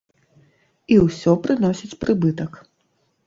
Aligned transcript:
І 0.95 0.97
ўсё 1.07 1.35
прыносіць 1.45 1.99
прыбытак. 2.05 2.51